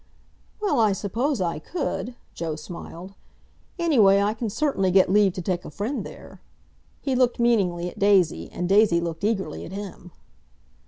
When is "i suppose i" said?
0.79-1.59